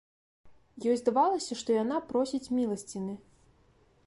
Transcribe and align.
Ёй 0.93 0.97
здавалася, 1.01 1.53
што 1.61 1.69
яна 1.83 2.01
просіць 2.13 2.45
міласціны. 2.59 3.15